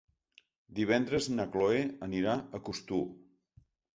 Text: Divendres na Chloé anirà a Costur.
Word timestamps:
Divendres 0.79 1.27
na 1.33 1.45
Chloé 1.57 1.83
anirà 2.09 2.35
a 2.39 2.63
Costur. 2.71 3.03